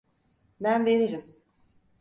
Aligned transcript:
Ben 0.59 0.85
veririm. 0.85 1.23